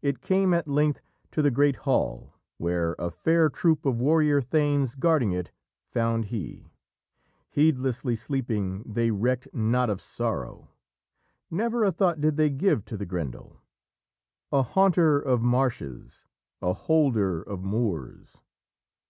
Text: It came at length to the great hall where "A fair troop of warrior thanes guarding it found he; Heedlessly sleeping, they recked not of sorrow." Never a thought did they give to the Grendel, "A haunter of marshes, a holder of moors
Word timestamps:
It 0.00 0.20
came 0.22 0.52
at 0.54 0.66
length 0.66 1.00
to 1.30 1.40
the 1.40 1.52
great 1.52 1.76
hall 1.86 2.34
where 2.58 2.96
"A 2.98 3.12
fair 3.12 3.48
troop 3.48 3.86
of 3.86 4.00
warrior 4.00 4.40
thanes 4.40 4.96
guarding 4.96 5.30
it 5.30 5.52
found 5.86 6.24
he; 6.34 6.72
Heedlessly 7.48 8.16
sleeping, 8.16 8.82
they 8.84 9.12
recked 9.12 9.46
not 9.52 9.88
of 9.88 10.00
sorrow." 10.00 10.70
Never 11.48 11.84
a 11.84 11.92
thought 11.92 12.20
did 12.20 12.36
they 12.36 12.50
give 12.50 12.84
to 12.86 12.96
the 12.96 13.06
Grendel, 13.06 13.60
"A 14.50 14.62
haunter 14.62 15.20
of 15.20 15.42
marshes, 15.42 16.26
a 16.60 16.72
holder 16.72 17.40
of 17.40 17.62
moors 17.62 18.40